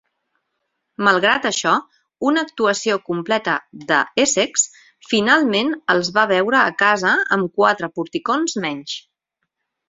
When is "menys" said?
8.67-8.99